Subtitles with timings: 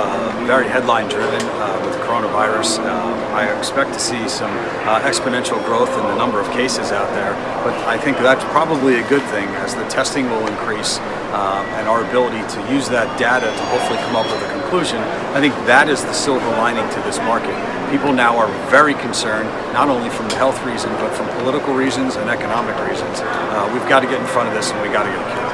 [0.00, 2.78] uh, very headline driven uh, with coronavirus.
[2.80, 4.50] Uh, I expect to see some
[4.88, 7.32] uh, exponential growth in the number of cases out there,
[7.64, 10.98] but I think that's probably a good thing as the testing will increase
[11.30, 14.98] um, and our ability to use that data to hopefully come up with a conclusion.
[15.36, 17.54] I think that is the silver lining to this market.
[17.90, 22.16] People now are very concerned, not only from the health reason, but from political reasons
[22.16, 23.20] and economic reasons.
[23.22, 25.32] Uh, we've got to get in front of this and we've got to get it
[25.34, 25.49] cured.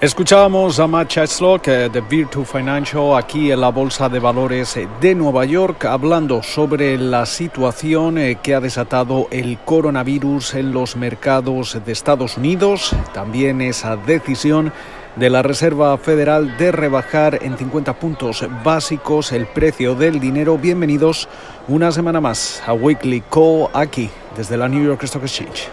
[0.00, 5.44] Escuchábamos a Matt Cheslock de Virtu Financial aquí en la Bolsa de Valores de Nueva
[5.44, 11.90] York hablando sobre la situación eh, que ha desatado el coronavirus en los mercados de
[11.90, 14.72] Estados Unidos, también esa decisión
[15.16, 20.58] de la Reserva Federal de rebajar en 50 puntos básicos el precio del dinero.
[20.58, 21.28] Bienvenidos
[21.66, 25.68] una semana más a Weekly Call aquí desde la New York Stock Exchange.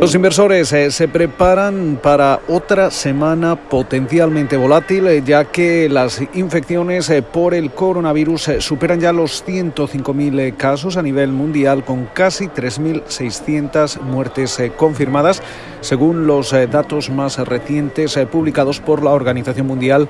[0.00, 7.10] Los inversores eh, se preparan para otra semana potencialmente volátil, eh, ya que las infecciones
[7.10, 14.00] eh, por el coronavirus superan ya los 105.000 casos a nivel mundial, con casi 3.600
[14.00, 15.42] muertes confirmadas,
[15.82, 20.08] según los datos más recientes publicados por la Organización Mundial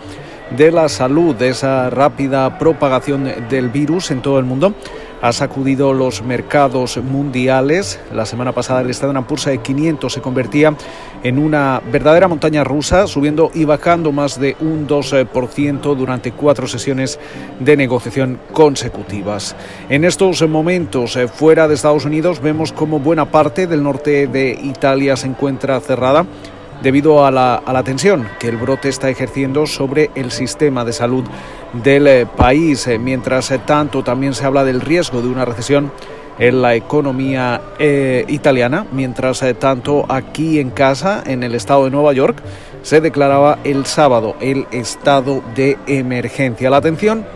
[0.57, 4.73] de la Salud, de esa rápida propagación del virus en todo el mundo
[5.23, 8.01] ha sacudido los mercados mundiales.
[8.13, 10.75] La semana pasada el Standard Poor's de 500 se convertía
[11.23, 17.19] en una verdadera montaña rusa, subiendo y bajando más de un 2% durante cuatro sesiones
[17.59, 19.55] de negociación consecutivas.
[19.89, 24.59] En estos momentos, eh, fuera de Estados Unidos, vemos como buena parte del norte de
[24.63, 26.27] Italia se encuentra cerrada
[26.83, 31.25] debido a la, tensión que el brote está ejerciendo sobre el sistema de salud
[31.73, 32.87] del eh, país.
[32.87, 35.93] Eh, mientras eh, tanto, también se habla del riesgo de una recesión
[36.39, 37.61] en la economía
[38.29, 38.87] italiana.
[38.93, 42.39] Mientras tanto, aquí en casa, en el estado de Nueva York,
[42.83, 46.71] se declaraba el sábado el estado de emergencia.
[46.71, 47.27] La atención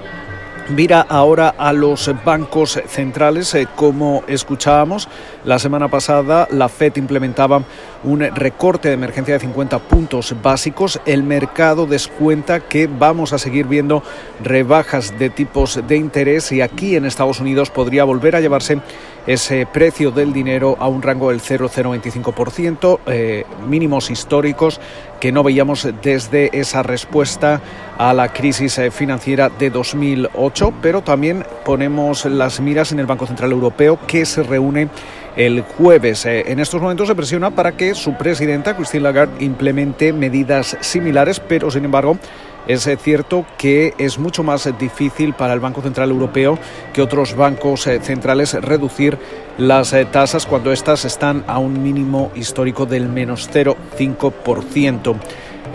[0.70, 3.54] Mira ahora a los bancos centrales.
[3.76, 5.10] como escuchábamos,
[5.44, 7.62] la semana pasada la Fed implementaba
[8.02, 11.00] un recorte de emergencia de 50 puntos básicos.
[11.04, 14.02] El mercado descuenta que vamos a seguir viendo
[14.42, 18.81] rebajas de tipos de interés y aquí en Estados Unidos podría volver a llevarse
[19.26, 24.80] ese precio del dinero a un rango del 0,025%, eh, mínimos históricos
[25.20, 27.60] que no veíamos desde esa respuesta
[27.96, 33.26] a la crisis eh, financiera de 2008, pero también ponemos las miras en el Banco
[33.26, 34.88] Central Europeo que se reúne
[35.36, 36.26] el jueves.
[36.26, 41.40] Eh, en estos momentos se presiona para que su presidenta, Christine Lagarde, implemente medidas similares,
[41.40, 42.18] pero sin embargo
[42.66, 46.58] es eh, cierto que es mucho más difícil para el Banco Central Europeo
[46.92, 49.19] que otros bancos eh, centrales reducir
[49.58, 55.14] las tasas cuando éstas están a un mínimo histórico del menos 0,5%.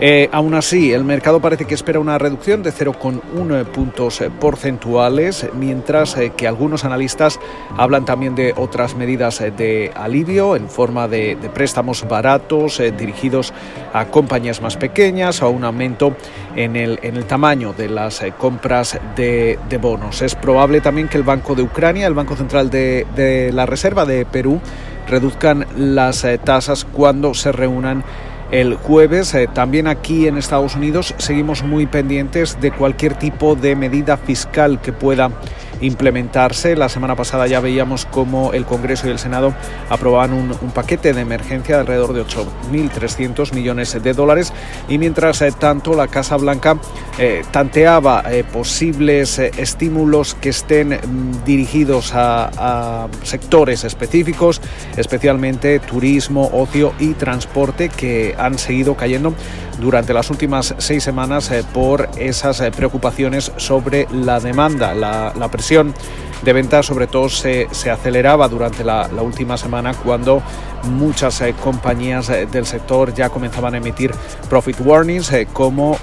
[0.02, 5.46] Eh, aún así, el mercado parece que espera una reducción de 0,1 puntos eh, porcentuales,
[5.52, 7.38] mientras eh, que algunos analistas
[7.76, 13.52] hablan también de otras medidas de alivio en forma de, préstamos baratos dirigidos
[13.92, 16.16] a compañías más pequeñas o un aumento
[16.56, 20.22] en el, en el tamaño de las compras de, bonos.
[20.22, 24.24] Es probable también que el Banco de Ucrania, el Banco Central de la Reserva de
[24.24, 24.60] Perú,
[25.06, 28.04] reduzcan las tasas cuando se reúnan
[28.50, 29.34] el jueves.
[29.34, 34.80] Eh, también aquí en Estados Unidos seguimos muy pendientes de cualquier tipo de medida fiscal
[34.80, 35.30] que pueda
[35.80, 36.76] implementarse.
[36.76, 39.54] La semana pasada ya veíamos cómo el Congreso y el Senado
[39.88, 44.52] aprobaban un, paquete de emergencia de alrededor de 8.300 millones de dólares
[44.88, 46.78] y mientras eh, tanto la Casa Blanca
[47.18, 54.60] eh, tanteaba posibles estímulos que estén mm, dirigidos a sectores específicos,
[54.96, 59.34] especialmente turismo, ocio y transporte que han seguido cayendo
[59.80, 64.94] durante las últimas seis semanas por esas preocupaciones sobre la demanda.
[64.94, 65.94] La, presión
[66.42, 70.42] de venta sobre todo se, aceleraba durante la, última semana cuando
[70.84, 74.12] muchas compañías del sector ya comenzaban a emitir
[74.48, 75.98] profit warnings como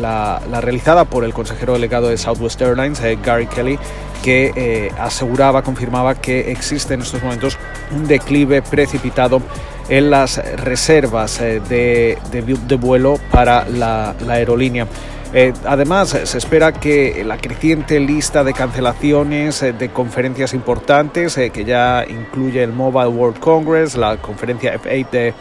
[0.00, 3.78] la, realizada por el consejero delegado de Southwest Airlines, Gary Kelly,
[4.22, 7.58] que eh, aseguraba, confirmaba que existe en estos momentos
[7.94, 9.42] un declive precipitado
[9.88, 14.86] en las reservas eh, de, de, vuelo para la, aerolínea.
[15.34, 22.04] Eh, además, se espera que la creciente lista de cancelaciones de conferencias importantes, que ya
[22.06, 25.34] incluye el Mobile World Congress, la conferencia F8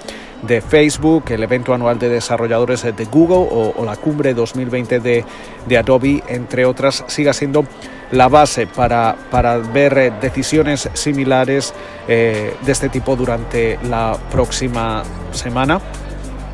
[0.44, 6.24] de, Facebook, el evento anual de desarrolladores de Google o, la cumbre 2020 de, Adobe,
[6.30, 7.66] entre otras, siga siendo
[8.12, 9.16] la base para,
[9.74, 11.74] ver eh, decisiones similares
[12.08, 15.82] eh, de este tipo durante la próxima semana.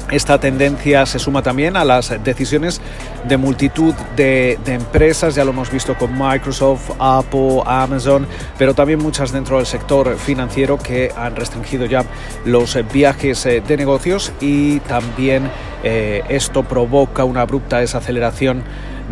[0.10, 2.80] Esta tendencia se suma también a las decisiones
[3.28, 8.26] de multitud de, empresas, ya lo hemos visto con Microsoft, Apple, Amazon,
[8.58, 12.06] pero también muchas dentro del sector financiero que han restringido ya
[12.46, 15.50] los viajes eh, de negocios y también
[15.84, 18.64] esto provoca una abrupta desaceleración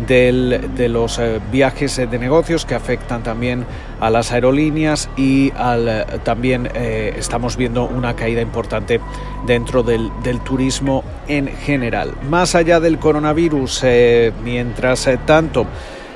[0.06, 3.64] de los eh, viajes de negocios que afectan también
[4.00, 9.00] a las aerolíneas y al, también eh, estamos viendo una caída importante
[9.46, 10.10] dentro del,
[10.44, 12.12] turismo en general.
[12.28, 15.66] Más allá del coronavirus, eh, mientras tanto,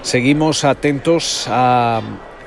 [0.03, 2.01] seguimos atentos a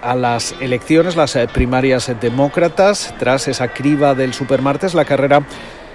[0.03, 5.43] a las elecciones, las primarias demócratas, tras esa criba del supermartes, la carrera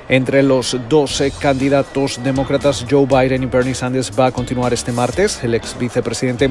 [0.08, 5.43] entre los 12 candidatos demócratas, Joe Biden y Bernie Sanders, va a continuar este martes.
[5.43, 6.50] El ex vicepresidente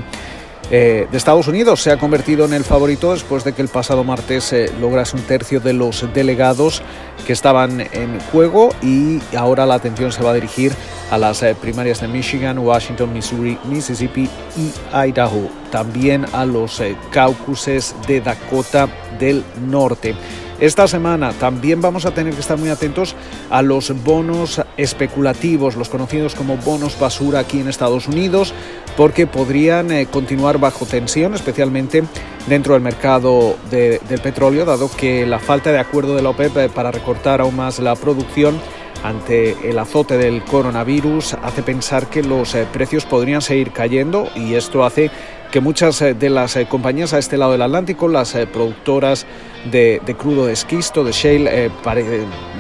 [0.70, 4.04] eh, de Estados Unidos se ha convertido en el favorito después de que el pasado
[4.04, 6.82] martes eh, lograse un tercio de los delegados
[7.26, 10.74] que estaban en juego y ahora la atención se va a dirigir
[11.10, 14.74] a las eh, primarias de Michigan, Washington, Missouri, Mississippi y
[15.08, 16.82] Idaho, también a los
[17.12, 20.16] caucuses de Dakota del Norte.
[20.60, 23.16] Esta semana también vamos a tener que estar muy atentos
[23.52, 28.56] a los bonos especulativos, los conocidos como bonos basura aquí en Estados Unidos,
[28.96, 32.04] porque podrían eh, continuar bajo tensión, especialmente
[32.48, 36.70] dentro del mercado del petróleo, dado que la falta de acuerdo de la OPEP eh,
[36.70, 38.60] para recortar aún más la producción
[39.04, 44.56] ante el azote del coronavirus hace pensar que los eh, precios podrían seguir cayendo y
[44.56, 45.12] esto hace
[45.52, 49.26] que muchas de las compañías a este lado del Atlántico, las productoras
[49.72, 51.72] de, crudo de esquisto, de shale, eh,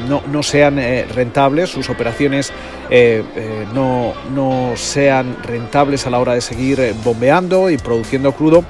[0.07, 2.51] no, no, sean eh, rentables, sus operaciones
[2.89, 3.24] eh,
[3.74, 8.63] no, no, sean rentables a la hora de seguir bombeando y produciendo crudo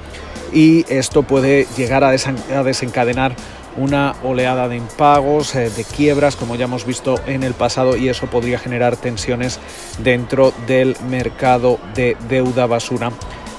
[0.52, 3.34] y esto puede llegar a, desencadenar
[3.76, 8.26] una oleada de impagos, de quiebras, como ya hemos visto en el pasado, y eso
[8.26, 9.60] podría generar tensiones
[10.02, 13.12] dentro del mercado de deuda basura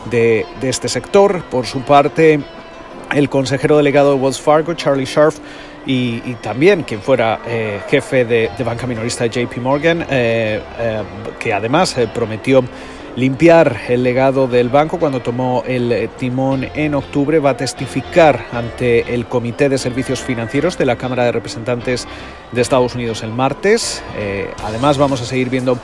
[0.10, 1.44] de, de este sector.
[1.46, 2.42] Por su parte,
[3.14, 5.40] el consejero delegado de Wells Fargo, Charlie Sharf,
[5.86, 11.04] y, también quien fuera eh, jefe de, banca minorista JP Morgan, eh, eh,
[11.40, 12.64] que además prometió
[13.20, 19.14] limpiar el legado del banco cuando tomó el timón en octubre, va a testificar ante
[19.14, 22.08] el Comité de Servicios Financieros de la Cámara de Representantes
[22.52, 24.02] de Estados Unidos el martes.
[24.64, 25.78] además vamos a seguir viendo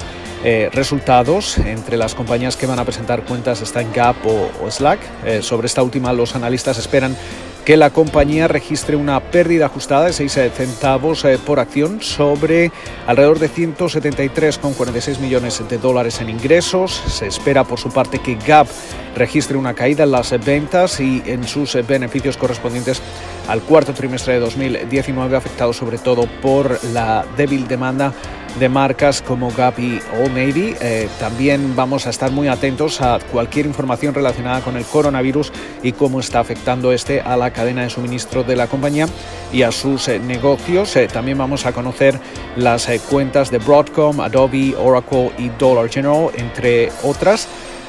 [0.48, 5.00] eh, resultados entre las compañías que van a presentar cuentas están Gap o, Slack.
[5.26, 7.18] Eh, sobre esta última, los analistas esperan
[7.66, 12.72] que la compañía registre una pérdida ajustada de 6 eh, centavos por acción sobre
[13.08, 16.94] alrededor de 173,46 millones de dólares en ingresos.
[17.08, 18.68] Se espera por su parte que Gap
[19.16, 23.02] registre una caída en las ventas y en sus beneficios correspondientes
[23.48, 28.14] al cuarto trimestre de 2019, afectado sobre todo por la débil demanda
[28.60, 30.48] de marcas como Gap y Old.
[30.48, 35.52] Eh, también vamos a estar muy atentos a cualquier información relacionada con el coronavirus
[35.84, 39.08] y cómo está afectando este a la cadena de suministro de la compañía
[39.52, 40.96] y a sus eh, negocios.
[40.96, 42.20] Eh, también vamos a conocer
[42.56, 47.48] las cuentas de Broadcom, Adobe, Oracle y Dollar General, entre otras.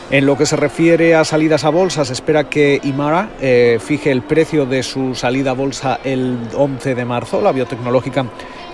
[0.09, 3.29] En lo que se refiere a salidas a bolsa, se espera que Imara
[3.81, 7.41] fije el precio de su salida a bolsa el 11 de marzo.
[7.41, 8.25] La biotecnológica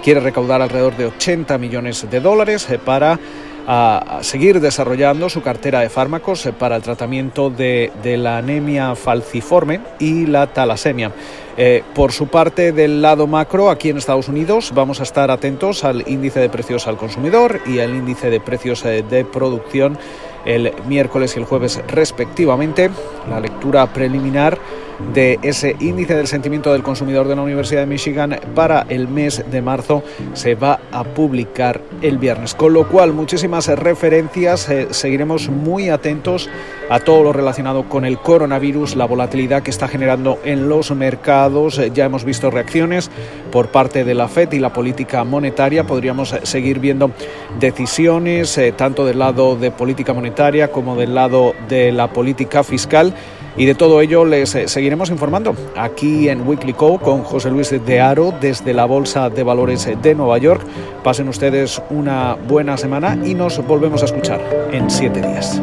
[0.02, 3.18] quiere recaudar alrededor de 80 millones de dólares eh, para
[4.22, 10.26] seguir desarrollando su cartera de fármacos eh, para el tratamiento de, la anemia falciforme y
[10.26, 11.12] la talasemia.
[11.56, 15.84] Eh, por su parte, del lado macro, aquí en Estados Unidos, vamos a estar atentos
[15.84, 19.98] al índice de precios al consumidor y al índice de precios de producción
[20.44, 22.90] el miércoles y el jueves respectivamente.
[23.28, 24.58] La lectura preliminar
[25.14, 29.44] de ese índice del sentimiento del consumidor de la Universidad de Michigan para el mes
[29.50, 32.54] de marzo se va a publicar el viernes.
[32.54, 36.48] Con lo cual, muchísimas referencias, eh, seguiremos muy atentos
[36.88, 41.78] a todo lo relacionado con el coronavirus, la volatilidad que está generando en los mercados.
[41.78, 43.10] Eh, ya hemos visto reacciones
[43.52, 45.84] por parte de la FED y la política monetaria.
[45.84, 47.12] Podríamos eh, seguir viendo
[47.60, 53.14] decisiones tanto del lado de política monetaria como del lado de la política fiscal.
[53.56, 57.70] Y de todo ello les eh, seguiremos informando aquí en Weekly Co con José Luis
[57.70, 60.62] de Aro desde la Bolsa de Valores de Nueva York.
[61.04, 64.40] Pasen ustedes una buena semana y nos volvemos a escuchar
[64.72, 65.60] en siete días.